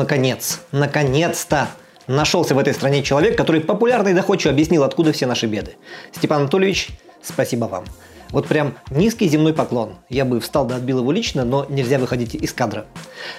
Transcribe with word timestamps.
Наконец, 0.00 0.62
наконец-то 0.72 1.68
нашелся 2.06 2.54
в 2.54 2.58
этой 2.58 2.72
стране 2.72 3.02
человек, 3.02 3.36
который 3.36 3.60
популярно 3.60 4.08
и 4.08 4.14
доходчиво 4.14 4.54
объяснил, 4.54 4.82
откуда 4.82 5.12
все 5.12 5.26
наши 5.26 5.44
беды. 5.44 5.72
Степан 6.16 6.40
Анатольевич, 6.40 6.88
спасибо 7.22 7.66
вам. 7.66 7.84
Вот 8.30 8.46
прям 8.46 8.78
низкий 8.90 9.28
земной 9.28 9.52
поклон. 9.52 9.96
Я 10.08 10.24
бы 10.24 10.40
встал 10.40 10.64
да 10.64 10.76
отбил 10.76 11.00
его 11.00 11.12
лично, 11.12 11.44
но 11.44 11.66
нельзя 11.68 11.98
выходить 11.98 12.34
из 12.34 12.54
кадра. 12.54 12.86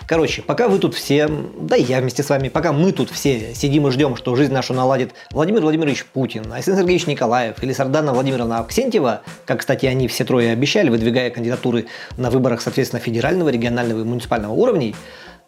Короче, 0.06 0.44
пока 0.44 0.68
вы 0.68 0.78
тут 0.78 0.94
все, 0.94 1.28
да 1.60 1.78
и 1.78 1.82
я 1.82 2.00
вместе 2.00 2.22
с 2.22 2.30
вами, 2.30 2.50
пока 2.50 2.74
мы 2.74 2.92
тут 2.92 3.10
все 3.10 3.56
сидим 3.56 3.88
и 3.88 3.92
ждем, 3.92 4.16
что 4.16 4.36
жизнь 4.36 4.54
нашу 4.54 4.76
наладит 4.76 5.14
Владимир 5.32 5.62
Владимирович 5.62 6.06
Путин, 6.06 6.52
Александр 6.54 6.82
Сергеевич 6.82 7.08
Николаев 7.08 7.64
или 7.64 7.74
Сардана 7.74 8.14
Владимировна 8.14 8.60
Аксентьева, 8.60 9.22
как, 9.46 9.62
кстати, 9.62 9.88
они 9.88 10.08
все 10.08 10.26
трое 10.26 10.52
обещали, 10.52 10.90
выдвигая 10.90 11.32
кандидатуры 11.32 11.88
на 12.18 12.30
выборах, 12.30 12.62
соответственно, 12.62 13.00
федерального, 13.00 13.50
регионального 13.50 14.02
и 14.02 14.04
муниципального 14.04 14.54
уровней, 14.54 14.96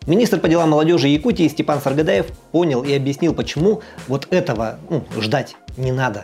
Министр 0.06 0.40
по 0.40 0.48
делам 0.48 0.70
молодежи 0.72 1.08
Якутии 1.08 1.48
Степан 1.48 1.82
Саргадаев 1.82 2.28
понял 2.52 2.84
и 2.84 2.94
объяснил, 2.94 3.34
почему 3.34 3.82
вот 4.08 4.28
этого 4.32 4.78
ну, 4.90 5.04
ждать 5.20 5.56
не 5.78 5.92
надо. 5.92 6.24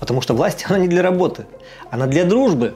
Потому 0.00 0.20
что 0.20 0.34
власть, 0.34 0.66
она 0.68 0.78
не 0.78 0.88
для 0.88 1.02
работы, 1.02 1.46
она 1.90 2.06
для 2.06 2.24
дружбы. 2.24 2.74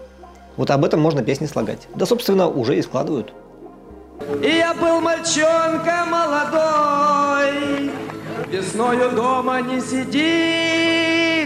Вот 0.57 0.71
об 0.71 0.85
этом 0.85 1.01
можно 1.01 1.23
песни 1.23 1.47
слагать. 1.47 1.89
Да, 1.95 2.07
собственно, 2.07 2.49
уже 2.49 2.77
и 2.77 2.83
складывают. 2.83 3.33
И 4.43 4.49
я 4.49 4.75
был 4.75 5.01
мальчонка 5.01 6.05
молодой, 6.07 7.91
Весною 8.49 9.11
дома 9.13 9.63
не 9.63 9.81
сидится 9.81 11.41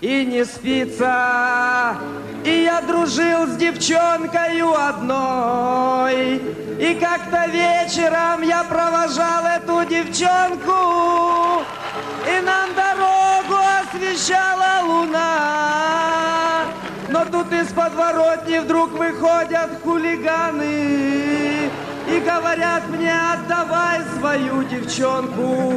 и 0.00 0.24
не 0.24 0.44
спится. 0.44 1.96
И 2.44 2.62
я 2.64 2.80
дружил 2.82 3.46
с 3.46 3.56
девчонкою 3.56 4.72
одной. 4.74 6.36
И 6.78 6.94
как-то 6.94 7.46
вечером 7.50 8.42
я 8.42 8.62
провожал 8.64 9.44
эту 9.46 9.84
девчонку, 9.84 11.64
И 12.26 12.40
нам 12.40 12.70
дорогу 12.74 13.60
освещала 13.82 14.84
луна. 14.86 16.66
Но 17.08 17.24
тут 17.24 17.52
из 17.52 17.68
подворотни 17.68 18.58
вдруг 18.58 18.90
выходят 18.92 19.70
хулиганы 19.82 21.70
И 22.06 22.20
говорят 22.20 22.86
мне, 22.90 23.12
отдавай 23.32 24.02
свою 24.18 24.62
девчонку. 24.64 25.74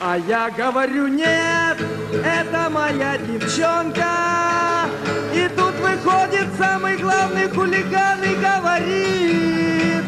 А 0.00 0.16
я 0.16 0.48
говорю, 0.50 1.08
нет, 1.08 1.76
это 2.24 2.70
моя 2.70 3.18
девчонка. 3.18 4.86
И 5.34 5.48
тут 5.56 5.74
выходит 5.80 6.46
самый 6.56 6.96
главный 6.98 7.48
хулиган 7.48 8.22
и 8.22 8.36
говорит, 8.36 10.04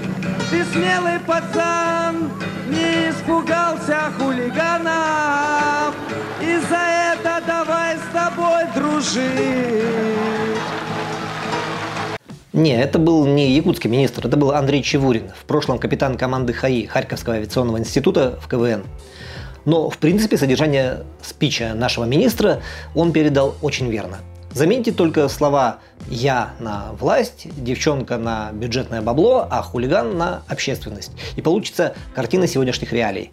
ты 0.49 0.65
смелый 0.73 1.19
пацан, 1.27 2.31
не 2.69 3.11
испугался 3.11 4.13
хулиганов, 4.17 5.93
и 6.41 6.57
за 6.69 7.13
это 7.13 7.43
давай 7.45 7.97
с 7.97 8.13
тобой 8.13 8.67
дружить. 8.77 9.81
Не, 12.53 12.81
это 12.81 13.01
был 13.01 13.27
не 13.27 13.51
якутский 13.51 13.91
министр, 13.91 14.29
это 14.29 14.37
был 14.37 14.53
Андрей 14.53 14.85
Чевурин, 14.85 15.31
в 15.31 15.45
прошлом 15.47 15.81
капитан 15.81 16.17
команды 16.17 16.53
ХАИ 16.53 16.87
Харьковского 16.87 17.37
авиационного 17.37 17.79
института 17.79 18.39
в 18.41 18.47
КВН. 18.47 18.85
Но, 19.65 19.91
в 19.91 19.99
принципе, 19.99 20.37
содержание 20.37 21.05
спича 21.23 21.75
нашего 21.75 22.05
министра 22.05 22.63
он 22.95 23.13
передал 23.13 23.55
очень 23.63 23.91
верно. 23.91 24.19
Заметьте 24.53 24.91
только 24.91 25.29
слова 25.29 25.79
«я» 26.09 26.55
на 26.59 26.93
власть, 26.99 27.47
девчонка 27.57 28.19
на 28.19 28.51
бюджетное 28.53 29.01
бабло, 29.01 29.47
а 29.49 29.63
хулиган 29.63 30.19
на 30.19 30.43
общественность. 30.49 31.13
И 31.37 31.41
получится 31.41 31.95
картина 32.15 32.49
сегодняшних 32.49 32.93
реалий. 32.93 33.31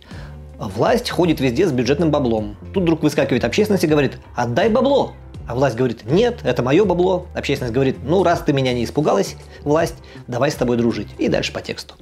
Власть 0.59 1.09
ходит 1.09 1.39
везде 1.39 1.67
с 1.67 1.71
бюджетным 1.71 2.11
баблом. 2.11 2.55
Тут 2.71 2.83
вдруг 2.83 3.01
выскакивает 3.01 3.45
общественность 3.45 3.83
и 3.83 3.87
говорит 3.87 4.19
«отдай 4.35 4.69
бабло». 4.69 5.13
А 5.47 5.55
власть 5.55 5.75
говорит 5.75 6.03
«нет, 6.05 6.41
это 6.43 6.61
мое 6.61 6.85
бабло». 6.85 7.25
Общественность 7.33 7.73
говорит 7.73 7.97
«ну 8.03 8.21
раз 8.23 8.41
ты 8.41 8.53
меня 8.53 8.73
не 8.73 8.83
испугалась, 8.83 9.37
власть, 9.63 9.95
давай 10.27 10.51
с 10.51 10.55
тобой 10.55 10.77
дружить». 10.77 11.07
И 11.17 11.29
дальше 11.29 11.51
по 11.51 11.61
тексту. 11.61 11.95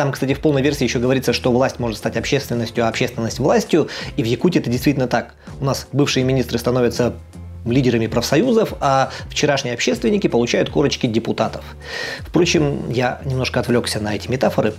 Там, 0.00 0.12
кстати, 0.12 0.32
в 0.32 0.40
полной 0.40 0.62
версии 0.62 0.84
еще 0.84 0.98
говорится, 0.98 1.34
что 1.34 1.52
власть 1.52 1.78
может 1.78 1.98
стать 1.98 2.16
общественностью, 2.16 2.86
а 2.86 2.88
общественность 2.88 3.38
властью. 3.38 3.90
И 4.16 4.22
в 4.22 4.26
Якутии 4.26 4.58
это 4.58 4.70
действительно 4.70 5.08
так. 5.08 5.34
У 5.60 5.64
нас 5.66 5.88
бывшие 5.92 6.24
министры 6.24 6.58
становятся 6.58 7.12
лидерами 7.66 8.06
профсоюзов, 8.06 8.72
а 8.80 9.10
вчерашние 9.28 9.74
общественники 9.74 10.26
получают 10.26 10.70
корочки 10.70 11.06
депутатов. 11.06 11.62
Впрочем, 12.20 12.90
я 12.90 13.20
немножко 13.26 13.60
отвлекся 13.60 14.00
на 14.00 14.14
эти 14.16 14.26
метафоры. 14.30 14.72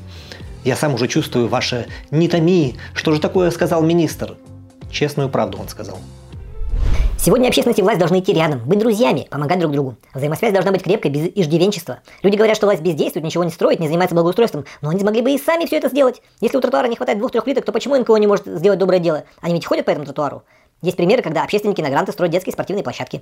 Я 0.63 0.75
сам 0.75 0.95
уже 0.95 1.07
чувствую 1.07 1.47
ваше 1.47 1.85
«не 2.09 2.27
томи», 2.27 2.77
что 2.95 3.11
же 3.11 3.21
такое 3.21 3.51
сказал 3.51 3.83
министр? 3.83 4.37
Честную 4.89 5.29
правду 5.29 5.59
он 5.59 5.69
сказал. 5.69 5.99
Сегодня 7.23 7.49
общественность 7.49 7.77
и 7.77 7.83
власть 7.83 7.99
должны 7.99 8.19
идти 8.19 8.33
рядом, 8.33 8.61
быть 8.65 8.79
друзьями, 8.79 9.27
помогать 9.29 9.59
друг 9.59 9.71
другу. 9.71 9.95
Взаимосвязь 10.11 10.53
должна 10.53 10.71
быть 10.71 10.81
крепкой, 10.81 11.11
без 11.11 11.29
иждивенчества. 11.35 11.99
Люди 12.23 12.35
говорят, 12.35 12.57
что 12.57 12.65
власть 12.65 12.81
бездействует, 12.81 13.23
ничего 13.23 13.43
не 13.43 13.51
строит, 13.51 13.79
не 13.79 13.85
занимается 13.85 14.15
благоустройством, 14.15 14.65
но 14.81 14.89
они 14.89 15.01
смогли 15.01 15.21
бы 15.21 15.29
и 15.29 15.37
сами 15.37 15.67
все 15.67 15.77
это 15.77 15.89
сделать. 15.89 16.23
Если 16.39 16.57
у 16.57 16.61
тротуара 16.61 16.87
не 16.87 16.95
хватает 16.95 17.19
двух-трех 17.19 17.43
плиток, 17.43 17.63
то 17.63 17.71
почему 17.71 17.95
НКО 17.95 18.15
не 18.15 18.25
может 18.25 18.47
сделать 18.47 18.79
доброе 18.79 18.97
дело? 18.97 19.25
Они 19.39 19.53
ведь 19.53 19.67
ходят 19.67 19.85
по 19.85 19.91
этому 19.91 20.05
тротуару. 20.05 20.41
Есть 20.83 20.97
примеры, 20.97 21.21
когда 21.21 21.43
общественники 21.43 21.79
на 21.79 21.91
гранты 21.91 22.11
строят 22.11 22.31
детские 22.31 22.53
спортивные 22.53 22.83
площадки. 22.83 23.21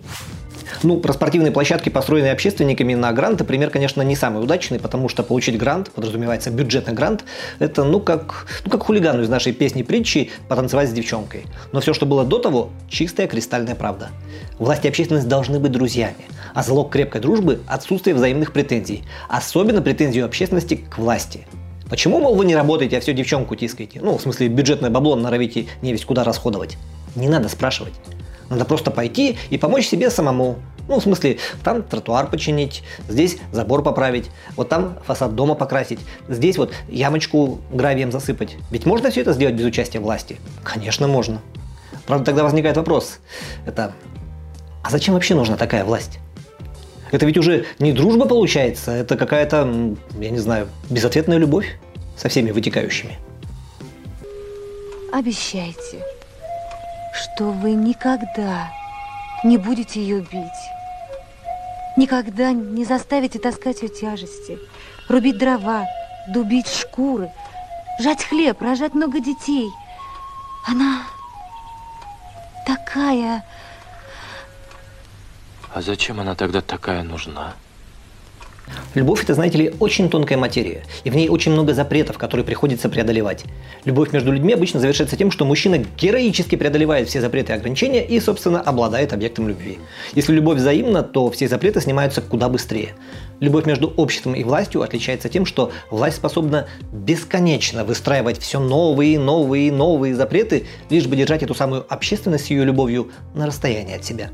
Ну, 0.82 0.98
про 1.02 1.12
спортивные 1.12 1.52
площадки, 1.52 1.90
построенные 1.90 2.32
общественниками 2.32 2.94
на 2.94 3.12
гранты, 3.12 3.44
пример, 3.44 3.70
конечно, 3.70 4.02
не 4.02 4.16
самый 4.16 4.42
удачный, 4.42 4.80
потому 4.80 5.10
что 5.10 5.24
получить 5.24 5.58
грант, 5.58 5.92
подразумевается 5.92 6.52
бюджетный 6.52 6.94
грант, 6.94 7.26
это 7.60 7.84
ну 7.84 8.00
как, 8.00 8.46
ну 8.64 8.72
как 8.72 8.84
хулигану 8.84 9.24
из 9.24 9.30
нашей 9.30 9.52
песни 9.52 9.84
притчи 9.84 10.32
потанцевать 10.48 10.88
с 10.88 10.94
девчонкой. 10.94 11.48
Но 11.74 11.82
все, 11.82 11.94
что 11.94 12.06
было 12.06 12.24
до 12.24 12.40
того, 12.40 12.70
чистая 12.88 13.28
кристальная 13.28 13.76
правда. 13.76 14.08
Власть 14.58 14.86
и 14.86 14.88
общественность 14.88 15.28
должны 15.28 15.60
быть 15.60 15.74
друзьями, 15.74 16.16
а 16.54 16.64
залог 16.64 16.90
крепкой 16.90 17.20
дружбы– 17.20 17.60
отсутствие 17.68 18.16
взаимных 18.16 18.54
претензий, 18.54 19.04
особенно 19.28 19.82
претензий 19.82 20.22
общественности 20.22 20.76
к 20.76 20.98
власти. 20.98 21.46
Почему, 21.90 22.20
мол, 22.20 22.36
вы 22.36 22.46
не 22.46 22.56
работаете, 22.56 22.98
а 22.98 23.02
все 23.02 23.14
девчонку 23.14 23.56
тискаете? 23.56 24.00
Ну, 24.02 24.18
в 24.18 24.22
смысле, 24.22 24.48
бюджетное 24.48 24.92
бабло 24.92 25.16
норовите 25.16 25.68
не 25.82 25.92
весь 25.92 26.06
куда 26.06 26.24
расходовать. 26.24 26.78
Не 27.16 27.28
надо 27.28 27.50
спрашивать. 27.50 27.94
Надо 28.50 28.66
просто 28.66 28.92
пойти 28.92 29.38
и 29.50 29.58
помочь 29.58 29.88
себе 29.88 30.10
самому. 30.10 30.58
Ну, 30.88 31.00
в 31.00 31.04
смысле, 31.04 31.38
там 31.64 31.84
тротуар 31.84 32.28
починить, 32.28 32.84
здесь 33.08 33.38
забор 33.52 33.84
поправить, 33.84 34.32
вот 34.56 34.70
там 34.70 34.98
фасад 35.06 35.36
дома 35.36 35.54
покрасить, 35.54 36.00
здесь 36.28 36.58
вот 36.58 36.74
ямочку 36.88 37.60
гравием 37.72 38.12
засыпать. 38.12 38.58
Ведь 38.72 38.88
можно 38.88 39.12
все 39.12 39.22
это 39.22 39.34
сделать 39.34 39.54
без 39.54 39.66
участия 39.66 40.00
власти? 40.00 40.38
Конечно, 40.64 41.08
можно. 41.08 41.42
Правда, 42.08 42.26
тогда 42.26 42.44
возникает 42.44 42.76
вопрос. 42.76 43.20
Это, 43.68 43.94
а 44.84 44.90
зачем 44.90 45.14
вообще 45.14 45.36
нужна 45.36 45.58
такая 45.58 45.86
власть? 45.86 46.18
Это 47.12 47.28
ведь 47.28 47.38
уже 47.38 47.66
не 47.78 47.92
дружба 47.94 48.26
получается, 48.26 48.92
это 48.92 49.16
какая-то, 49.16 49.96
я 50.20 50.30
не 50.32 50.40
знаю, 50.40 50.70
безответная 50.90 51.38
любовь 51.38 51.78
со 52.18 52.30
всеми 52.30 52.50
вытекающими. 52.50 53.20
Обещайте, 55.14 56.04
что 57.14 57.52
вы 57.52 57.72
никогда 57.72 58.72
не 59.44 59.58
будете 59.58 60.02
ее 60.02 60.22
бить. 60.22 60.70
Никогда 61.98 62.52
не 62.52 62.86
заставите 62.86 63.40
таскать 63.40 63.82
ее 63.82 63.90
тяжести, 63.90 64.58
рубить 65.08 65.38
дрова, 65.38 65.86
дубить 66.28 66.68
шкуры, 66.68 67.32
жать 68.00 68.24
хлеб, 68.24 68.62
рожать 68.62 68.94
много 68.94 69.20
детей. 69.20 69.70
Она 70.68 71.04
такая... 72.66 73.44
А 75.74 75.82
зачем 75.82 76.20
она 76.20 76.36
тогда 76.36 76.62
такая 76.62 77.04
нужна? 77.04 77.54
Любовь– 78.96 79.24
это, 79.24 79.34
знаете 79.36 79.58
ли, 79.58 79.74
очень 79.80 80.10
тонкая 80.10 80.38
материя, 80.38 80.84
и 81.04 81.10
в 81.10 81.16
ней 81.16 81.30
очень 81.30 81.52
много 81.52 81.74
запретов, 81.74 82.18
которые 82.18 82.46
приходится 82.46 82.90
преодолевать. 82.90 83.46
Любовь 83.86 84.12
между 84.12 84.32
людьми 84.32 84.54
обычно 84.54 84.80
завершается 84.80 85.16
тем, 85.16 85.32
что 85.32 85.46
мужчина 85.46 85.84
героически 85.98 86.56
преодолевает 86.56 87.08
все 87.08 87.22
запреты 87.22 87.54
и 87.54 87.56
ограничения 87.56 88.06
и, 88.06 88.20
собственно, 88.20 88.62
обладает 88.62 89.14
объектом 89.14 89.48
любви. 89.48 89.80
Если 90.16 90.34
любовь 90.34 90.58
взаимна, 90.58 91.04
то 91.04 91.30
все 91.30 91.48
запреты 91.48 91.82
снимаются 91.82 92.22
куда 92.22 92.50
быстрее. 92.50 92.96
Любовь 93.40 93.66
между 93.66 93.88
обществом 93.88 94.34
и 94.34 94.44
властью 94.44 94.82
отличается 94.82 95.30
тем, 95.30 95.46
что 95.46 95.72
власть 95.92 96.18
способна 96.18 96.68
бесконечно 96.92 97.86
выстраивать 97.86 98.40
все 98.40 98.60
новые, 98.60 99.20
новые, 99.20 99.72
новые 99.72 100.16
запреты, 100.16 100.66
лишь 100.90 101.08
бы 101.08 101.16
держать 101.16 101.44
эту 101.44 101.56
самую 101.56 101.86
общественность 101.88 102.46
с 102.46 102.50
ее 102.50 102.66
любовью 102.66 103.12
на 103.34 103.46
расстоянии 103.46 103.96
от 103.96 104.04
себя. 104.04 104.32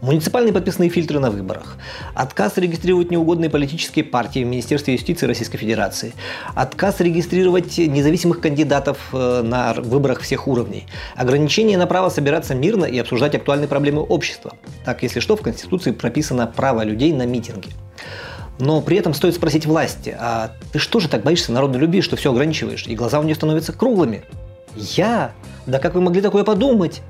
Муниципальные 0.00 0.54
подписные 0.54 0.88
фильтры 0.88 1.18
на 1.18 1.30
выборах, 1.30 1.76
отказ 2.14 2.56
регистрировать 2.56 3.10
неугодные 3.10 3.50
политические 3.50 4.02
партии 4.02 4.42
в 4.42 4.46
Министерстве 4.46 4.94
юстиции 4.94 5.26
Российской 5.26 5.58
Федерации, 5.58 6.14
отказ 6.54 7.00
регистрировать 7.00 7.76
независимых 7.76 8.40
кандидатов 8.40 8.98
э, 9.12 9.42
на 9.42 9.74
выборах 9.74 10.20
всех 10.20 10.48
уровней, 10.48 10.86
ограничение 11.16 11.76
на 11.76 11.86
право 11.86 12.08
собираться 12.08 12.54
мирно 12.54 12.86
и 12.86 12.98
обсуждать 12.98 13.34
актуальные 13.34 13.68
проблемы 13.68 14.00
общества. 14.00 14.54
Так, 14.86 15.02
если 15.02 15.20
что, 15.20 15.36
в 15.36 15.42
Конституции 15.42 15.90
прописано 15.90 16.46
право 16.46 16.82
людей 16.82 17.12
на 17.12 17.26
митинги. 17.26 17.68
Но 18.58 18.80
при 18.80 18.96
этом 18.96 19.12
стоит 19.12 19.34
спросить 19.34 19.66
власти, 19.66 20.16
а 20.18 20.52
ты 20.72 20.78
что 20.78 21.00
же 21.00 21.10
так 21.10 21.24
боишься 21.24 21.52
народной 21.52 21.78
любви, 21.78 22.00
что 22.00 22.16
все 22.16 22.30
ограничиваешь, 22.32 22.86
и 22.86 22.94
глаза 22.94 23.20
у 23.20 23.22
нее 23.22 23.34
становятся 23.34 23.74
круглыми? 23.74 24.22
Я? 24.76 25.32
Да 25.66 25.78
как 25.78 25.94
вы 25.94 26.00
могли 26.00 26.22
такое 26.22 26.44
подумать? 26.44 27.02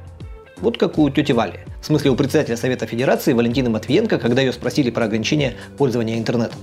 Вот 0.60 0.78
как 0.78 0.98
у 0.98 1.08
тети 1.10 1.32
Вали. 1.32 1.60
В 1.80 1.86
смысле, 1.86 2.10
у 2.10 2.16
председателя 2.16 2.56
Совета 2.56 2.86
Федерации 2.86 3.32
Валентины 3.32 3.70
Матвиенко, 3.70 4.18
когда 4.18 4.42
ее 4.42 4.52
спросили 4.52 4.90
про 4.90 5.06
ограничение 5.06 5.54
пользования 5.78 6.18
интернетом. 6.18 6.58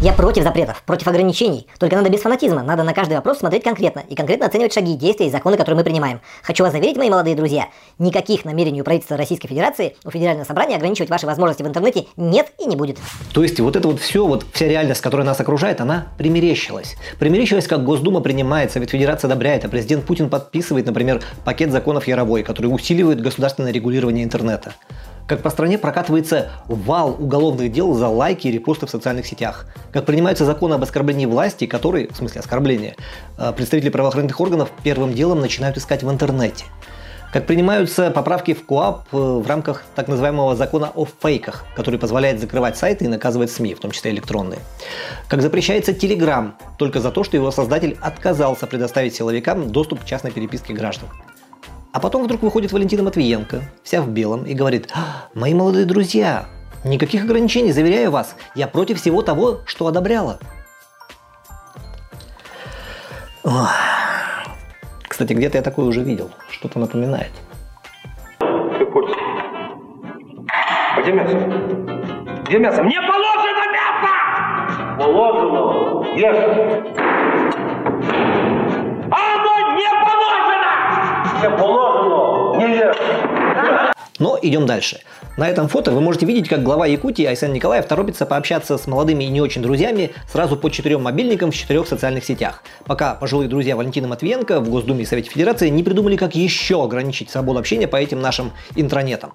Я 0.00 0.12
против 0.12 0.42
запретов, 0.42 0.82
против 0.84 1.08
ограничений. 1.08 1.66
Только 1.78 1.96
надо 1.96 2.10
без 2.10 2.20
фанатизма. 2.20 2.62
Надо 2.62 2.82
на 2.82 2.92
каждый 2.92 3.14
вопрос 3.14 3.38
смотреть 3.38 3.62
конкретно 3.62 4.02
и 4.08 4.14
конкретно 4.14 4.46
оценивать 4.46 4.72
шаги, 4.72 4.94
действия 4.94 5.28
и 5.28 5.30
законы, 5.30 5.56
которые 5.56 5.78
мы 5.78 5.84
принимаем. 5.84 6.20
Хочу 6.42 6.62
вас 6.62 6.72
заверить, 6.72 6.96
мои 6.96 7.08
молодые 7.08 7.36
друзья, 7.36 7.68
никаких 7.98 8.44
намерений 8.44 8.82
у 8.82 8.84
правительства 8.84 9.16
Российской 9.16 9.48
Федерации, 9.48 9.96
у 10.04 10.10
Федерального 10.10 10.44
собрания 10.44 10.76
ограничивать 10.76 11.10
ваши 11.10 11.26
возможности 11.26 11.62
в 11.62 11.68
интернете 11.68 12.06
нет 12.16 12.52
и 12.58 12.66
не 12.66 12.76
будет. 12.76 12.98
То 13.32 13.42
есть 13.42 13.58
вот 13.60 13.76
это 13.76 13.88
вот 13.88 14.00
все, 14.00 14.26
вот 14.26 14.44
вся 14.52 14.66
реальность, 14.66 15.00
которая 15.00 15.26
нас 15.26 15.40
окружает, 15.40 15.80
она 15.80 16.08
примерещилась. 16.18 16.96
Примерещилась, 17.18 17.66
как 17.66 17.84
Госдума 17.84 18.20
принимает, 18.20 18.72
Совет 18.72 18.90
Федерации 18.90 19.26
одобряет, 19.26 19.64
а 19.64 19.68
президент 19.68 20.04
Путин 20.04 20.28
подписывает, 20.28 20.86
например, 20.86 21.22
пакет 21.44 21.70
законов 21.70 22.06
Яровой, 22.06 22.42
который 22.42 22.66
усиливает 22.66 23.22
государственное 23.22 23.72
регулирование 23.72 24.24
интернета 24.24 24.74
как 25.26 25.42
по 25.42 25.50
стране 25.50 25.78
прокатывается 25.78 26.50
вал 26.68 27.16
уголовных 27.18 27.72
дел 27.72 27.94
за 27.94 28.08
лайки 28.08 28.48
и 28.48 28.52
репосты 28.52 28.86
в 28.86 28.90
социальных 28.90 29.26
сетях, 29.26 29.66
как 29.92 30.04
принимаются 30.04 30.44
законы 30.44 30.74
об 30.74 30.82
оскорблении 30.82 31.26
власти, 31.26 31.66
которые, 31.66 32.08
в 32.08 32.16
смысле 32.16 32.40
оскорбления, 32.40 32.96
э, 33.38 33.52
представители 33.52 33.88
правоохранительных 33.88 34.40
органов 34.40 34.70
первым 34.82 35.14
делом 35.14 35.40
начинают 35.40 35.76
искать 35.78 36.02
в 36.02 36.10
интернете, 36.10 36.64
как 37.32 37.46
принимаются 37.46 38.10
поправки 38.10 38.54
в 38.54 38.66
КОАП 38.66 39.08
э, 39.12 39.16
в 39.16 39.46
рамках 39.46 39.84
так 39.94 40.08
называемого 40.08 40.54
закона 40.56 40.92
о 40.94 41.06
фейках, 41.06 41.64
который 41.74 41.98
позволяет 41.98 42.38
закрывать 42.40 42.76
сайты 42.76 43.06
и 43.06 43.08
наказывать 43.08 43.50
СМИ, 43.50 43.74
в 43.74 43.80
том 43.80 43.92
числе 43.92 44.10
электронные. 44.10 44.60
Как 45.28 45.40
запрещается 45.40 45.94
Телеграм 45.94 46.56
только 46.78 47.00
за 47.00 47.10
то, 47.10 47.24
что 47.24 47.36
его 47.36 47.50
создатель 47.50 47.96
отказался 48.00 48.66
предоставить 48.66 49.14
силовикам 49.14 49.70
доступ 49.70 50.02
к 50.02 50.04
частной 50.04 50.32
переписке 50.32 50.74
граждан. 50.74 51.08
А 51.94 52.00
потом 52.00 52.24
вдруг 52.24 52.42
выходит 52.42 52.72
Валентина 52.72 53.04
Матвиенко, 53.04 53.62
вся 53.84 54.02
в 54.02 54.08
белом, 54.08 54.42
и 54.42 54.52
говорит, 54.52 54.90
«А, 54.92 55.28
мои 55.32 55.54
молодые 55.54 55.84
друзья, 55.84 56.46
никаких 56.84 57.22
ограничений, 57.22 57.70
заверяю 57.70 58.10
вас, 58.10 58.34
я 58.56 58.66
против 58.66 59.00
всего 59.00 59.22
того, 59.22 59.60
что 59.64 59.86
одобряла. 59.86 60.40
Кстати, 65.06 65.34
где-то 65.34 65.58
я 65.58 65.62
такое 65.62 65.86
уже 65.86 66.00
видел, 66.00 66.32
что-то 66.50 66.80
напоминает. 66.80 67.30
Ты 68.40 68.86
хочешь? 68.86 69.16
Где 71.00 71.12
мясо? 71.12 72.42
Где 72.48 72.58
мясо? 72.58 72.82
Мне 72.82 73.00
положено 73.02 73.72
мясо! 73.72 74.96
Положено? 74.98 76.16
Ешь! 76.16 77.03
Не 81.44 81.50
положено! 81.50 82.58
Не! 82.58 83.94
Но 84.18 84.38
идем 84.40 84.64
дальше. 84.64 85.00
На 85.36 85.46
этом 85.46 85.68
фото 85.68 85.90
вы 85.90 86.00
можете 86.00 86.24
видеть, 86.24 86.48
как 86.48 86.62
глава 86.62 86.86
Якутии 86.86 87.26
Айсен 87.26 87.52
Николаев 87.52 87.84
торопится 87.84 88.24
пообщаться 88.24 88.78
с 88.78 88.86
молодыми 88.86 89.24
и 89.24 89.28
не 89.28 89.42
очень 89.42 89.60
друзьями 89.60 90.12
сразу 90.30 90.56
по 90.56 90.70
четырем 90.70 91.02
мобильникам 91.02 91.50
в 91.50 91.54
четырех 91.54 91.86
социальных 91.86 92.24
сетях, 92.24 92.62
пока 92.86 93.14
пожилые 93.14 93.50
друзья 93.50 93.76
Валентина 93.76 94.08
Матвиенко 94.08 94.60
в 94.60 94.70
Госдуме 94.70 95.02
и 95.02 95.04
Совете 95.04 95.28
Федерации 95.28 95.68
не 95.68 95.82
придумали, 95.82 96.16
как 96.16 96.34
еще 96.34 96.82
ограничить 96.82 97.28
свободу 97.28 97.58
общения 97.58 97.88
по 97.88 97.96
этим 97.96 98.22
нашим 98.22 98.52
интранетам. 98.74 99.34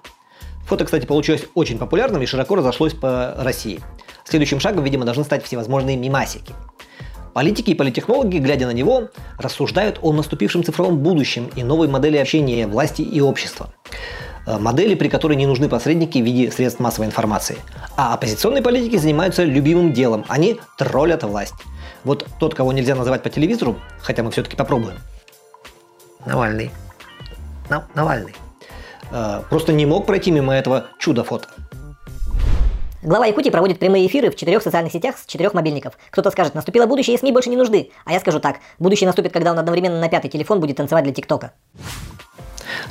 Фото, 0.66 0.86
кстати, 0.86 1.06
получилось 1.06 1.44
очень 1.54 1.78
популярным 1.78 2.22
и 2.22 2.26
широко 2.26 2.56
разошлось 2.56 2.94
по 2.94 3.34
России. 3.38 3.80
Следующим 4.24 4.58
шагом, 4.58 4.82
видимо, 4.82 5.04
должны 5.04 5.22
стать 5.22 5.44
всевозможные 5.44 5.96
мимасики. 5.96 6.54
Политики 7.32 7.70
и 7.70 7.74
политтехнологи, 7.74 8.38
глядя 8.38 8.66
на 8.66 8.72
него, 8.72 9.08
рассуждают 9.38 9.98
о 10.02 10.12
наступившем 10.12 10.64
цифровом 10.64 10.98
будущем 10.98 11.50
и 11.54 11.62
новой 11.62 11.88
модели 11.88 12.16
общения 12.16 12.66
власти 12.66 13.02
и 13.02 13.20
общества. 13.20 13.72
Э, 14.46 14.58
модели, 14.58 14.94
при 14.94 15.08
которой 15.08 15.36
не 15.36 15.46
нужны 15.46 15.68
посредники 15.68 16.18
в 16.18 16.24
виде 16.24 16.50
средств 16.50 16.80
массовой 16.80 17.06
информации. 17.06 17.58
А 17.96 18.14
оппозиционные 18.14 18.62
политики 18.62 18.96
занимаются 18.96 19.44
любимым 19.44 19.92
делом. 19.92 20.24
Они 20.28 20.58
троллят 20.76 21.22
власть. 21.22 21.54
Вот 22.04 22.26
тот, 22.38 22.54
кого 22.54 22.72
нельзя 22.72 22.94
называть 22.94 23.22
по 23.22 23.30
телевизору, 23.30 23.76
хотя 24.00 24.22
мы 24.22 24.30
все-таки 24.30 24.56
попробуем. 24.56 24.98
Навальный. 26.26 26.70
На- 27.68 27.86
Навальный. 27.94 28.34
Э, 29.12 29.42
просто 29.48 29.72
не 29.72 29.86
мог 29.86 30.06
пройти 30.06 30.30
мимо 30.30 30.54
этого 30.54 30.86
чудо-фото. 30.98 31.48
Глава 33.02 33.24
Якутии 33.24 33.48
проводит 33.48 33.78
прямые 33.78 34.06
эфиры 34.06 34.30
в 34.30 34.36
четырех 34.36 34.62
социальных 34.62 34.92
сетях 34.92 35.16
с 35.16 35.24
четырех 35.24 35.54
мобильников. 35.54 35.94
Кто-то 36.10 36.30
скажет, 36.30 36.54
наступило 36.54 36.84
будущее, 36.84 37.16
и 37.16 37.18
СМИ 37.18 37.32
больше 37.32 37.48
не 37.48 37.56
нужны. 37.56 37.88
А 38.04 38.12
я 38.12 38.20
скажу 38.20 38.40
так, 38.40 38.56
будущее 38.78 39.06
наступит, 39.06 39.32
когда 39.32 39.52
он 39.52 39.58
одновременно 39.58 39.98
на 39.98 40.08
пятый 40.10 40.28
телефон 40.28 40.60
будет 40.60 40.76
танцевать 40.76 41.04
для 41.04 41.14
ТикТока. 41.14 41.52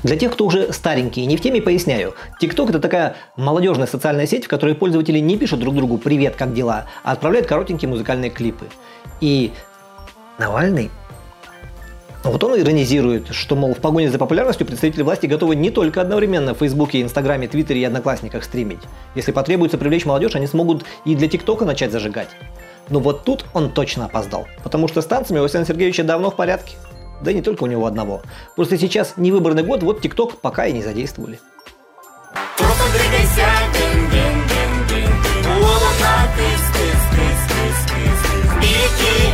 Для 0.02 0.16
тех, 0.16 0.34
кто 0.34 0.46
уже 0.46 0.74
старенький 0.74 1.22
и 1.22 1.26
не 1.28 1.38
в 1.38 1.42
теме, 1.42 1.62
поясняю. 1.62 2.16
TikTok 2.42 2.70
это 2.70 2.80
такая 2.80 3.18
молодежная 3.38 3.86
социальная 3.86 4.26
сеть, 4.26 4.46
в 4.46 4.48
которой 4.48 4.74
пользователи 4.74 5.20
не 5.20 5.38
пишут 5.38 5.60
друг 5.60 5.76
другу 5.76 6.00
«Привет, 6.00 6.36
как 6.36 6.54
дела?», 6.54 6.86
а 7.04 7.12
отправляют 7.12 7.46
коротенькие 7.46 7.90
музыкальные 7.90 8.32
клипы. 8.32 8.66
И 9.22 9.52
Навальный 10.40 10.90
вот 12.24 12.44
он 12.44 12.60
иронизирует, 12.60 13.34
что, 13.34 13.56
мол, 13.56 13.74
в 13.74 13.78
погоне 13.78 14.10
за 14.10 14.18
популярностью 14.18 14.68
представители 14.68 15.04
власти 15.04 15.26
готовы 15.26 15.56
не 15.56 15.72
только 15.72 16.02
одновременно 16.02 16.54
в 16.54 16.58
Фейсбуке, 16.58 17.02
Инстаграме, 17.02 17.48
Твиттере 17.48 17.82
и 17.82 17.86
Одноклассниках 17.86 18.44
стримить. 18.44 18.82
Если 19.16 19.32
потребуется 19.32 19.78
привлечь 19.78 20.06
молодежь, 20.06 20.36
они 20.36 20.48
смогут 20.48 20.84
и 21.06 21.16
для 21.16 21.30
ТикТока 21.30 21.64
начать 21.66 21.92
зажигать. 21.92 22.30
Но 22.90 23.00
вот 23.00 23.24
тут 23.24 23.46
он 23.54 23.72
точно 23.72 24.06
опоздал, 24.06 24.48
потому 24.64 24.88
что 24.88 25.02
с 25.02 25.06
танцами 25.06 25.40
у 25.40 25.44
Александра 25.44 25.72
Сергеевича 25.72 26.04
давно 26.04 26.32
в 26.32 26.36
порядке. 26.36 26.76
Да 27.22 27.32
и 27.32 27.36
не 27.36 27.42
только 27.42 27.64
у 27.64 27.68
него 27.68 27.86
одного. 27.86 28.22
Просто 28.56 28.78
сейчас 28.78 29.14
не 29.16 29.32
выборный 29.32 29.64
год, 29.64 29.84
вот 29.84 30.02
ТикТок 30.02 30.40
пока 30.40 30.66
и 30.66 30.74
не 30.74 30.82
задействовали. 30.82 31.40
Беги, 38.60 39.30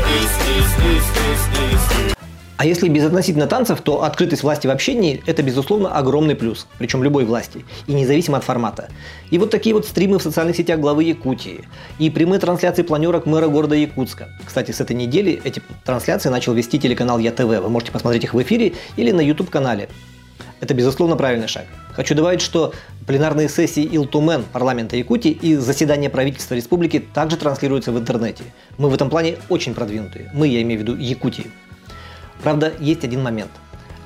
А 2.57 2.65
если 2.65 2.87
без 2.87 3.03
относительно 3.03 3.47
танцев, 3.47 3.81
то 3.81 4.03
открытость 4.03 4.43
власти 4.43 4.65
в 4.65 4.69
общении– 4.69 5.21
это, 5.25 5.43
безусловно, 5.43 5.93
огромный 5.93 6.35
плюс, 6.35 6.67
причем 6.77 7.03
любой 7.03 7.25
власти, 7.25 7.65
и 7.85 7.93
независимо 7.93 8.37
от 8.37 8.45
формата. 8.45 8.87
И 9.29 9.37
вот 9.37 9.51
такие 9.51 9.75
вот 9.75 9.85
стримы 9.85 10.19
в 10.19 10.23
социальных 10.23 10.55
сетях 10.55 10.79
главы 10.79 11.03
Якутии, 11.03 11.65
и 11.99 12.09
прямые 12.09 12.39
трансляции 12.39 12.83
планерок 12.83 13.25
мэра 13.25 13.47
города 13.47 13.75
Якутска. 13.75 14.29
Кстати, 14.45 14.71
с 14.71 14.79
этой 14.79 14.95
недели 14.95 15.41
эти 15.43 15.61
трансляции 15.83 16.29
начал 16.29 16.53
вести 16.53 16.79
телеканал 16.79 17.19
ЯТВ, 17.19 17.43
вы 17.43 17.69
можете 17.69 17.91
посмотреть 17.91 18.23
их 18.23 18.33
в 18.33 18.41
эфире 18.41 18.73
или 18.95 19.11
на 19.11 19.21
YouTube-канале. 19.21 19.89
Это, 20.61 20.73
безусловно, 20.73 21.17
правильный 21.17 21.49
шаг. 21.49 21.65
Хочу 21.91 22.15
добавить, 22.15 22.41
что 22.41 22.73
пленарные 23.05 23.49
сессии 23.49 23.83
Илтумен 23.83 24.45
парламента 24.51 24.95
Якутии 24.95 25.31
и 25.31 25.55
заседания 25.55 26.09
правительства 26.09 26.55
республики 26.55 27.03
также 27.13 27.35
транслируются 27.35 27.91
в 27.91 27.99
интернете. 27.99 28.43
Мы 28.77 28.89
в 28.89 28.93
этом 28.93 29.09
плане 29.09 29.35
очень 29.49 29.73
продвинутые. 29.73 30.31
Мы, 30.33 30.47
я 30.47 30.61
имею 30.61 30.79
в 30.79 30.83
виду 30.83 30.95
Якутии. 30.95 31.47
Правда, 32.45 32.73
есть 32.79 33.03
один 33.03 33.23
момент. 33.23 33.49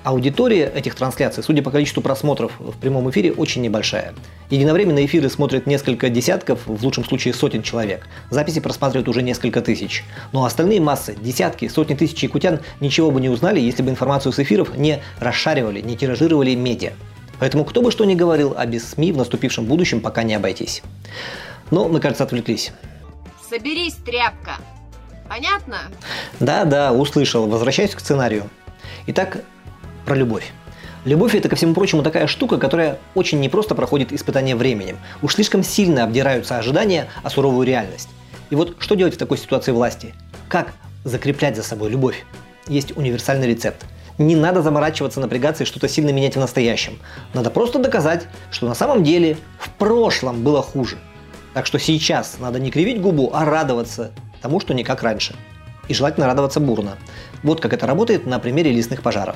Аудитория 0.06 0.72
этих 0.74 0.96
трансляций, 0.96 1.44
судя 1.44 1.62
по 1.62 1.72
количеству 1.72 2.02
просмотров 2.02 2.54
в 2.58 2.72
прямом 2.78 3.10
эфире, 3.10 3.34
очень 3.34 3.62
небольшая. 3.62 4.14
Единовременно 4.50 5.06
эфиры 5.06 5.30
смотрят 5.30 5.68
несколько 5.68 6.08
десятков, 6.10 6.62
в 6.66 6.82
лучшем 6.86 7.04
случае 7.04 7.34
сотен 7.34 7.64
человек. 7.64 8.08
Записи 8.30 8.62
просматривают 8.62 9.10
уже 9.10 9.24
несколько 9.24 9.60
тысяч. 9.60 10.06
Но 10.32 10.46
остальные 10.46 10.80
массы, 10.80 11.18
десятки, 11.22 11.68
сотни 11.68 11.96
тысяч 11.96 12.24
якутян 12.24 12.62
ничего 12.80 13.12
бы 13.12 13.20
не 13.20 13.28
узнали, 13.28 13.60
если 13.60 13.84
бы 13.84 13.90
информацию 13.90 14.32
с 14.32 14.40
эфиров 14.40 14.78
не 14.78 15.02
расшаривали, 15.20 15.82
не 15.82 15.98
тиражировали 15.98 16.56
медиа. 16.56 16.94
Поэтому 17.40 17.66
кто 17.66 17.82
бы 17.82 17.92
что 17.92 18.06
ни 18.06 18.16
говорил, 18.16 18.54
а 18.56 18.66
без 18.66 18.90
СМИ 18.92 19.12
в 19.12 19.18
наступившем 19.18 19.66
будущем 19.66 20.00
пока 20.00 20.24
не 20.24 20.34
обойтись. 20.34 20.82
Но 21.72 21.90
мы, 21.90 22.00
кажется, 22.00 22.24
отвлеклись. 22.24 22.72
Соберись, 23.50 23.96
тряпка. 23.96 24.60
Понятно? 25.30 25.78
Да, 26.40 26.66
да, 26.66 26.92
услышал. 26.92 27.48
Возвращаюсь 27.48 27.94
к 27.94 28.00
сценарию. 28.00 28.50
Итак, 29.06 29.44
про 30.06 30.16
любовь. 30.16 30.52
Любовь 31.06 31.36
это, 31.36 31.48
ко 31.48 31.56
всему 31.56 31.74
прочему, 31.74 32.04
такая 32.04 32.28
штука, 32.28 32.58
которая 32.58 32.98
очень 33.16 33.40
непросто 33.40 33.76
проходит 33.76 34.12
испытание 34.12 34.56
временем. 34.56 34.98
Уж 35.22 35.36
слишком 35.36 35.64
сильно 35.64 36.04
обдираются 36.04 36.58
ожидания, 36.58 37.08
а 37.24 37.30
суровую 37.30 37.66
реальность. 37.66 38.10
И 38.50 38.56
вот 38.56 38.76
что 38.80 38.96
делать 38.96 39.14
в 39.14 39.18
такой 39.18 39.38
ситуации 39.38 39.72
власти? 39.72 40.14
Как 40.50 40.74
закреплять 41.04 41.56
за 41.56 41.64
собой 41.64 41.92
любовь? 41.92 42.26
Есть 42.68 42.98
универсальный 42.98 43.48
рецепт. 43.48 43.86
Не 44.18 44.36
надо 44.36 44.62
заморачиваться, 44.62 45.22
напрягаться 45.22 45.64
и 45.64 45.66
что-то 45.66 45.88
сильно 45.88 46.10
менять 46.10 46.36
в 46.36 46.40
настоящем. 46.40 47.00
Надо 47.34 47.50
просто 47.52 47.80
доказать, 47.80 48.28
что 48.52 48.68
на 48.68 48.76
самом 48.76 49.04
деле 49.04 49.38
в 49.60 49.70
прошлом 49.70 50.44
было 50.44 50.62
хуже. 50.62 50.98
Так 51.54 51.66
что 51.66 51.80
сейчас 51.80 52.38
надо 52.40 52.60
не 52.60 52.72
кривить 52.72 53.00
губу, 53.00 53.30
а 53.34 53.46
радоваться 53.46 54.12
тому, 54.42 54.60
что 54.60 54.74
не 54.74 54.84
как 54.84 55.04
раньше. 55.04 55.36
И 55.88 55.94
желательно 55.94 56.28
радоваться 56.28 56.60
бурно. 56.60 56.98
Вот 57.44 57.62
как 57.62 57.74
это 57.74 57.88
работает 57.88 58.26
на 58.26 58.40
примере 58.40 58.72
лесных 58.72 59.02
пожаров. 59.02 59.36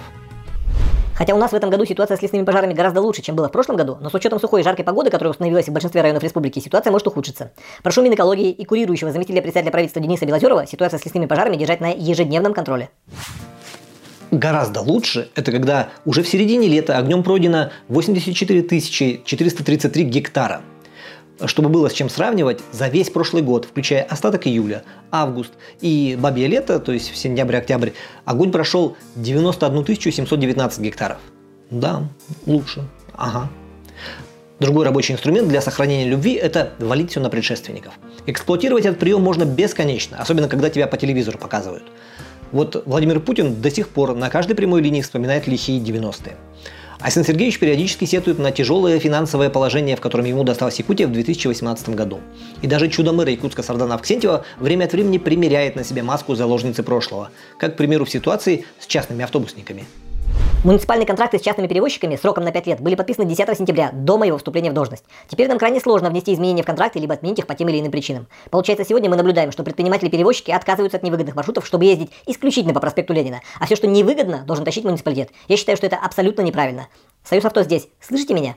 Хотя 1.15 1.35
у 1.35 1.37
нас 1.37 1.51
в 1.51 1.55
этом 1.55 1.69
году 1.69 1.85
ситуация 1.85 2.17
с 2.17 2.21
лесными 2.21 2.43
пожарами 2.43 2.73
гораздо 2.73 2.99
лучше, 2.99 3.21
чем 3.21 3.35
было 3.35 3.47
в 3.47 3.51
прошлом 3.51 3.75
году, 3.75 3.97
но 4.01 4.09
с 4.09 4.13
учетом 4.13 4.39
сухой 4.39 4.61
и 4.61 4.63
жаркой 4.63 4.83
погоды, 4.83 5.11
которая 5.11 5.31
установилась 5.31 5.67
в 5.67 5.71
большинстве 5.71 6.01
районов 6.01 6.23
республики, 6.23 6.59
ситуация 6.59 6.91
может 6.91 7.07
ухудшиться. 7.07 7.51
Прошу 7.83 8.01
Минэкологии 8.01 8.49
и 8.49 8.65
курирующего 8.65 9.11
заместителя 9.11 9.41
председателя 9.41 9.71
правительства 9.71 10.01
Дениса 10.01 10.25
Белозерова 10.25 10.65
ситуацию 10.65 10.99
с 10.99 11.05
лесными 11.05 11.27
пожарами 11.27 11.55
держать 11.55 11.81
на 11.81 11.91
ежедневном 11.91 12.53
контроле. 12.53 12.89
Гораздо 14.31 14.81
лучше– 14.81 15.29
это 15.35 15.51
когда 15.51 15.89
уже 16.05 16.23
в 16.23 16.27
середине 16.27 16.67
лета 16.67 16.97
огнем 16.97 17.21
пройдено 17.21 17.69
84 17.89 19.21
433 19.23 20.03
гектара. 20.05 20.61
Чтобы 21.45 21.69
было 21.69 21.89
с 21.89 21.93
чем 21.93 22.09
сравнивать, 22.09 22.61
за 22.71 22.87
весь 22.87 23.09
прошлый 23.09 23.43
год, 23.43 23.65
включая 23.65 24.03
остаток 24.03 24.47
июля, 24.47 24.83
август 25.11 25.51
и 25.81 26.17
бабье 26.19 26.47
лето, 26.47 26.79
то 26.79 26.91
есть 26.91 27.15
сентябрь-октябрь, 27.15 27.89
огонь 28.25 28.51
прошел 28.51 28.95
91 29.15 29.95
719 30.11 30.79
гектаров. 30.79 31.17
Да, 31.69 32.03
лучше. 32.45 32.83
Ага. 33.13 33.49
Другой 34.59 34.85
рабочий 34.85 35.13
инструмент 35.13 35.49
для 35.49 35.61
сохранения 35.61 36.05
любви– 36.05 36.33
это 36.41 36.71
валить 36.79 37.11
все 37.11 37.19
на 37.19 37.29
предшественников. 37.29 37.93
Эксплуатировать 38.27 38.85
этот 38.85 38.99
прием 38.99 39.21
можно 39.21 39.43
бесконечно, 39.43 40.17
особенно 40.19 40.47
когда 40.47 40.69
тебя 40.69 40.87
по 40.87 40.95
телевизору 40.95 41.37
показывают. 41.37 41.83
Вот 42.53 42.83
Владимир 42.85 43.19
Путин 43.19 43.61
до 43.61 43.71
сих 43.71 43.89
пор 43.89 44.15
на 44.15 44.29
каждой 44.29 44.53
прямой 44.53 44.81
линии 44.81 45.01
вспоминает 45.01 45.47
лихие 45.47 45.81
90-е. 45.81 46.37
Айсен 47.03 47.25
Сергеевич 47.25 47.59
периодически 47.59 48.05
сетует 48.05 48.39
на 48.39 48.51
тяжелое 48.51 48.97
финансовое 48.97 49.49
положение, 49.49 49.97
в 49.97 49.99
котором 49.99 50.23
ему 50.23 50.45
досталась 50.45 50.79
Якутия 50.79 51.05
в 51.05 51.11
2018 51.11 51.89
году. 51.89 52.21
И 52.61 52.67
даже 52.67 52.87
чудо-мэра 52.87 53.29
Якутска 53.29 53.61
Сардана 53.61 53.95
Авксентьева 53.95 54.45
время 54.57 54.85
от 54.85 54.93
времени 54.93 55.17
примеряет 55.17 55.75
на 55.75 55.83
себя 55.83 56.01
маску 56.01 56.33
заложницы 56.33 56.81
прошлого, 56.81 57.29
как, 57.59 57.73
к 57.73 57.77
примеру, 57.77 58.05
в 58.05 58.09
ситуации 58.09 58.63
с 58.79 58.87
частными 58.87 59.21
автобусниками. 59.25 59.83
Муниципальные 60.63 61.05
контракты 61.05 61.39
с 61.39 61.41
частными 61.41 61.67
перевозчиками 61.67 62.15
сроком 62.15 62.45
на 62.45 62.51
5 62.53 62.67
лет 62.67 62.79
были 62.79 62.95
подписаны 62.95 63.25
10 63.25 63.57
сентября, 63.57 63.91
до 63.91 64.17
моего 64.17 64.37
вступления 64.37 64.71
в 64.71 64.73
должность. 64.73 65.03
Теперь 65.27 65.49
нам 65.49 65.59
крайне 65.59 65.81
сложно 65.81 66.09
внести 66.09 66.33
изменения 66.33 66.63
в 66.63 66.65
контракты, 66.65 66.99
либо 66.99 67.13
отменить 67.13 67.39
их 67.39 67.47
по 67.47 67.53
тем 67.53 67.67
или 67.67 67.81
иным 67.81 67.91
причинам. 67.91 68.27
Получается, 68.49 68.85
сегодня 68.85 69.09
мы 69.09 69.17
наблюдаем, 69.17 69.51
что 69.51 69.63
предприниматели-перевозчики 69.63 70.51
отказываются 70.51 70.95
от 70.95 71.03
невыгодных 71.03 71.35
маршрутов, 71.35 71.67
чтобы 71.67 71.83
ездить 71.83 72.11
исключительно 72.27 72.73
по 72.73 72.79
проспекту 72.79 73.11
Ленина, 73.11 73.41
а 73.59 73.65
все, 73.65 73.75
что 73.75 73.87
невыгодно, 73.87 74.45
должен 74.45 74.63
тащить 74.63 74.85
муниципалитет. 74.85 75.31
Я 75.49 75.57
считаю, 75.57 75.75
что 75.75 75.85
это 75.85 75.97
абсолютно 75.97 76.43
неправильно. 76.43 76.87
Союз 77.25 77.43
авто 77.43 77.61
здесь. 77.63 77.89
Слышите 77.99 78.33
меня? 78.33 78.55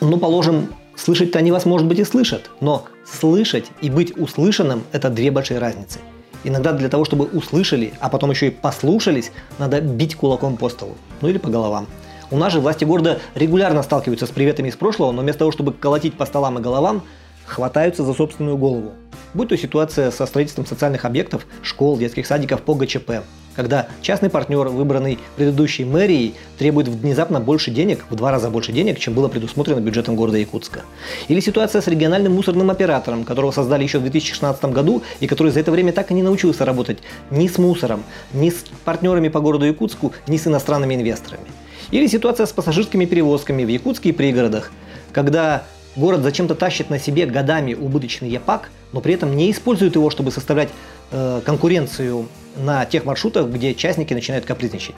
Ну, 0.00 0.16
положим, 0.16 0.74
слышать-то 0.96 1.38
они 1.38 1.52
вас, 1.52 1.66
может 1.66 1.86
быть, 1.86 1.98
и 1.98 2.04
слышат, 2.04 2.50
но 2.60 2.84
слышать 3.04 3.66
и 3.82 3.90
быть 3.90 4.16
услышанным– 4.16 4.84
это 4.92 5.10
две 5.10 5.30
большие 5.30 5.58
разницы. 5.58 5.98
Иногда 6.44 6.72
для 6.72 6.88
того, 6.88 7.04
чтобы 7.04 7.26
услышали, 7.26 7.92
а 8.00 8.08
потом 8.08 8.30
еще 8.30 8.48
и 8.48 8.50
послушались, 8.50 9.32
надо 9.58 9.80
бить 9.80 10.16
кулаком 10.16 10.56
по 10.56 10.68
столу. 10.68 10.96
Ну 11.20 11.28
или 11.28 11.38
по 11.38 11.48
головам. 11.48 11.86
У 12.30 12.36
нас 12.36 12.52
же 12.52 12.60
власти 12.60 12.84
города 12.84 13.20
регулярно 13.34 13.82
сталкиваются 13.82 14.26
с 14.26 14.30
приветами 14.30 14.68
из 14.68 14.76
прошлого, 14.76 15.12
но 15.12 15.22
вместо 15.22 15.40
того, 15.40 15.52
чтобы 15.52 15.72
колотить 15.72 16.14
по 16.14 16.26
столам 16.26 16.58
и 16.58 16.62
головам, 16.62 17.02
хватаются 17.44 18.04
за 18.04 18.14
собственную 18.14 18.56
голову. 18.56 18.92
Будь 19.34 19.50
то 19.50 19.56
ситуация 19.56 20.10
со 20.10 20.26
строительством 20.26 20.66
социальных 20.66 21.04
объектов, 21.04 21.46
школ, 21.62 21.98
детских 21.98 22.26
садиков 22.26 22.62
по 22.62 22.74
ГЧП, 22.74 23.22
когда 23.56 23.86
частный 24.00 24.30
партнер, 24.30 24.68
выбранный 24.68 25.18
предыдущей 25.36 25.84
мэрией, 25.84 26.34
требует 26.58 26.88
внезапно 26.88 27.40
больше 27.40 27.70
денег, 27.70 28.04
в 28.10 28.14
два 28.14 28.30
раза 28.30 28.50
больше 28.50 28.72
денег, 28.72 28.98
чем 28.98 29.14
было 29.14 29.28
предусмотрено 29.28 29.80
бюджетом 29.80 30.16
города 30.16 30.38
Якутска. 30.38 30.82
Или 31.28 31.40
ситуация 31.40 31.82
с 31.82 31.86
региональным 31.86 32.32
мусорным 32.32 32.70
оператором, 32.70 33.24
которого 33.24 33.50
создали 33.50 33.82
еще 33.82 33.98
в 33.98 34.02
2016 34.02 34.64
году 34.66 35.02
и 35.20 35.26
который 35.26 35.52
за 35.52 35.60
это 35.60 35.70
время 35.70 35.92
так 35.92 36.10
и 36.10 36.14
не 36.14 36.22
научился 36.22 36.64
работать 36.64 36.98
ни 37.30 37.48
с 37.48 37.58
мусором, 37.58 38.04
ни 38.32 38.50
с 38.50 38.64
партнерами 38.84 39.28
по 39.28 39.40
городу 39.40 39.66
Якутску, 39.66 40.12
ни 40.26 40.36
с 40.36 40.46
иностранными 40.46 40.94
инвесторами. 40.94 41.46
Или 41.90 42.06
ситуация 42.06 42.46
с 42.46 42.52
пассажирскими 42.52 43.04
перевозками 43.04 43.64
в 43.64 43.68
Якутске 43.68 44.10
и 44.10 44.12
пригородах, 44.12 44.72
когда 45.12 45.64
город 45.96 46.22
зачем-то 46.22 46.54
тащит 46.54 46.90
на 46.90 46.98
себе 46.98 47.26
годами 47.26 47.74
убыточный 47.74 48.30
ЯПАК, 48.30 48.70
но 48.92 49.00
при 49.00 49.14
этом 49.14 49.36
не 49.36 49.50
использует 49.50 49.94
его, 49.94 50.10
чтобы 50.10 50.30
составлять 50.30 50.70
конкуренцию 51.12 52.28
на 52.56 52.84
тех 52.84 53.04
маршрутах, 53.04 53.46
где 53.48 53.74
частники 53.74 54.12
начинают 54.14 54.44
капризничать. 54.44 54.96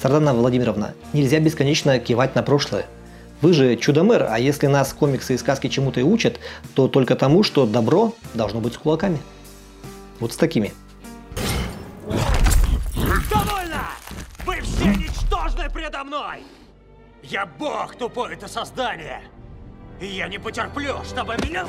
Сардана 0.00 0.34
Владимировна, 0.34 0.94
нельзя 1.12 1.38
бесконечно 1.38 1.98
кивать 1.98 2.34
на 2.34 2.42
прошлое. 2.42 2.86
Вы 3.40 3.52
же 3.52 3.76
чудо-мэр, 3.76 4.26
а 4.30 4.38
если 4.38 4.66
нас 4.66 4.92
комиксы 4.92 5.34
и 5.34 5.38
сказки 5.38 5.68
чему-то 5.68 6.00
и 6.00 6.02
учат, 6.02 6.40
то 6.74 6.88
только 6.88 7.14
тому, 7.14 7.42
что 7.42 7.66
добро 7.66 8.14
должно 8.32 8.60
быть 8.60 8.74
с 8.74 8.78
кулаками. 8.78 9.18
Вот 10.20 10.32
с 10.32 10.36
такими. 10.36 10.72
Довольно! 13.30 13.90
Вы 14.46 14.60
все 14.62 14.94
ничтожны 14.94 15.68
предо 15.70 16.04
мной! 16.04 16.42
Я 17.22 17.46
бог 17.46 17.96
тупое 17.96 18.34
это 18.34 18.48
создание! 18.48 19.22
И 20.00 20.06
я 20.06 20.28
не 20.28 20.38
потерплю, 20.38 20.96
чтобы 21.04 21.36
меня... 21.42 21.66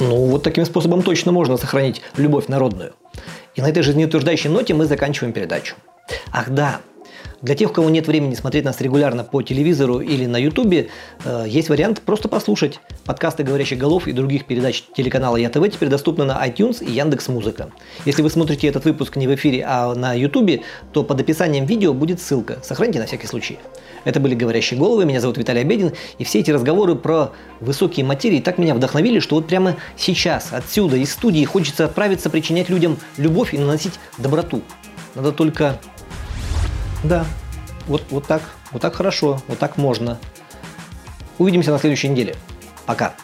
Ну, 0.00 0.26
вот 0.26 0.42
таким 0.42 0.64
способом 0.64 1.02
точно 1.02 1.32
можно 1.32 1.56
сохранить 1.56 2.02
любовь 2.16 2.48
народную. 2.48 2.92
И 3.56 3.60
на 3.60 3.68
этой 3.68 3.82
жизнеутверждающей 3.82 4.48
ноте 4.48 4.74
мы 4.74 4.86
заканчиваем 4.86 5.32
передачу. 5.32 5.74
Ах 6.30 6.50
да, 6.50 6.80
для 7.40 7.54
тех, 7.54 7.70
у 7.70 7.72
кого 7.72 7.88
нет 7.88 8.08
времени 8.08 8.34
смотреть 8.34 8.64
нас 8.64 8.80
регулярно 8.80 9.22
по 9.22 9.42
телевизору 9.42 10.00
или 10.00 10.26
на 10.26 10.38
ютубе, 10.38 10.88
э, 11.24 11.44
есть 11.46 11.68
вариант 11.68 12.02
просто 12.02 12.28
послушать. 12.28 12.80
Подкасты 13.04 13.44
«Говорящих 13.44 13.78
голов» 13.78 14.08
и 14.08 14.12
других 14.12 14.44
передач 14.44 14.82
телеканала 14.96 15.36
ЯТВ 15.36 15.70
теперь 15.72 15.88
доступны 15.88 16.24
на 16.24 16.44
iTunes 16.46 16.84
и 16.84 16.90
Яндекс 16.90 17.28
Музыка. 17.28 17.70
Если 18.04 18.22
вы 18.22 18.30
смотрите 18.30 18.66
этот 18.66 18.84
выпуск 18.84 19.14
не 19.14 19.28
в 19.28 19.34
эфире, 19.36 19.64
а 19.64 19.94
на 19.94 20.14
ютубе, 20.14 20.62
то 20.92 21.04
под 21.04 21.20
описанием 21.20 21.64
видео 21.64 21.94
будет 21.94 22.20
ссылка. 22.20 22.58
Сохраните 22.62 22.98
на 22.98 23.06
всякий 23.06 23.28
случай. 23.28 23.58
Это 24.08 24.20
были 24.20 24.34
«Говорящие 24.34 24.80
головы», 24.80 25.04
меня 25.04 25.20
зовут 25.20 25.36
Виталий 25.36 25.60
Обедин, 25.60 25.92
и 26.16 26.24
все 26.24 26.38
эти 26.38 26.50
разговоры 26.50 26.94
про 26.94 27.32
высокие 27.60 28.06
материи 28.06 28.40
так 28.40 28.56
меня 28.56 28.74
вдохновили, 28.74 29.20
что 29.20 29.36
вот 29.36 29.46
прямо 29.46 29.76
сейчас, 29.98 30.48
отсюда, 30.50 30.96
из 30.96 31.12
студии 31.12 31.44
хочется 31.44 31.84
отправиться 31.84 32.30
причинять 32.30 32.70
людям 32.70 32.96
любовь 33.18 33.52
и 33.52 33.58
наносить 33.58 34.00
доброту. 34.16 34.62
Надо 35.14 35.30
только... 35.30 35.78
Да, 37.04 37.26
вот, 37.86 38.02
вот 38.08 38.26
так, 38.26 38.40
вот 38.72 38.80
так 38.80 38.94
хорошо, 38.94 39.42
вот 39.46 39.58
так 39.58 39.76
можно. 39.76 40.18
Увидимся 41.36 41.70
на 41.70 41.78
следующей 41.78 42.08
неделе. 42.08 42.34
Пока. 42.86 43.14